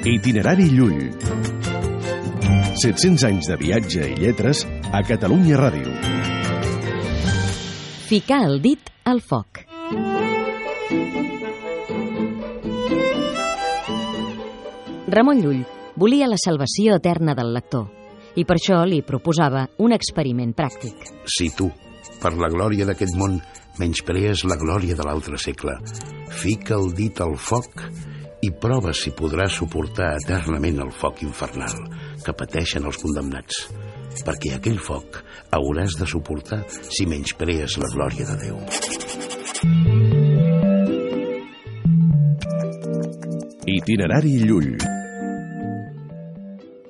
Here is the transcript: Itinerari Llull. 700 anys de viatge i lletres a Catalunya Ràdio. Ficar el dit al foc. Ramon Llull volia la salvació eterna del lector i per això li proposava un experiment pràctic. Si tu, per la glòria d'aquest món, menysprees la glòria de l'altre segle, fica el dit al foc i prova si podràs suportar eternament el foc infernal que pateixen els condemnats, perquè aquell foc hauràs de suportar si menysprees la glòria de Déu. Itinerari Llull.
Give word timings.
Itinerari 0.00 0.64
Llull. 0.72 1.10
700 2.80 3.24
anys 3.28 3.50
de 3.50 3.56
viatge 3.60 4.06
i 4.08 4.14
lletres 4.16 4.62
a 4.96 5.02
Catalunya 5.04 5.58
Ràdio. 5.60 5.92
Ficar 8.08 8.38
el 8.46 8.62
dit 8.64 8.88
al 9.04 9.20
foc. 9.20 9.60
Ramon 15.12 15.44
Llull 15.44 15.60
volia 16.00 16.30
la 16.32 16.40
salvació 16.40 16.96
eterna 16.96 17.36
del 17.36 17.52
lector 17.52 17.90
i 18.40 18.46
per 18.48 18.56
això 18.56 18.80
li 18.88 19.02
proposava 19.04 19.66
un 19.84 19.92
experiment 19.92 20.56
pràctic. 20.56 20.96
Si 21.28 21.50
tu, 21.52 21.68
per 22.22 22.32
la 22.40 22.48
glòria 22.48 22.88
d'aquest 22.88 23.20
món, 23.20 23.36
menysprees 23.76 24.48
la 24.48 24.56
glòria 24.56 24.96
de 24.96 25.04
l'altre 25.04 25.36
segle, 25.36 25.76
fica 26.40 26.80
el 26.80 26.94
dit 26.96 27.20
al 27.20 27.36
foc 27.36 27.84
i 28.42 28.50
prova 28.50 28.92
si 28.96 29.12
podràs 29.16 29.58
suportar 29.60 30.14
eternament 30.20 30.80
el 30.84 30.92
foc 30.96 31.22
infernal 31.26 31.76
que 32.24 32.34
pateixen 32.36 32.86
els 32.88 33.00
condemnats, 33.00 33.66
perquè 34.24 34.54
aquell 34.56 34.80
foc 34.80 35.20
hauràs 35.56 35.98
de 36.00 36.08
suportar 36.08 36.62
si 36.70 37.08
menysprees 37.10 37.76
la 37.82 37.90
glòria 37.92 38.28
de 38.30 38.36
Déu. 38.44 38.62
Itinerari 43.70 44.40
Llull. 44.42 44.89